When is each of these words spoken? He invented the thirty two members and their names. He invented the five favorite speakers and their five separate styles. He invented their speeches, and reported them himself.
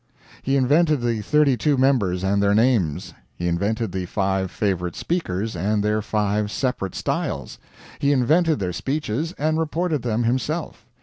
He 0.41 0.57
invented 0.57 1.01
the 1.01 1.21
thirty 1.21 1.55
two 1.55 1.77
members 1.77 2.23
and 2.23 2.41
their 2.41 2.55
names. 2.55 3.13
He 3.35 3.47
invented 3.47 3.91
the 3.91 4.07
five 4.07 4.49
favorite 4.49 4.95
speakers 4.95 5.55
and 5.55 5.83
their 5.83 6.01
five 6.01 6.49
separate 6.49 6.95
styles. 6.95 7.59
He 7.99 8.11
invented 8.11 8.57
their 8.57 8.73
speeches, 8.73 9.33
and 9.33 9.59
reported 9.59 10.01
them 10.01 10.23
himself. 10.23 10.87